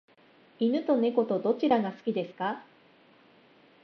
[0.59, 2.63] 犬と猫とどちらが好きですか？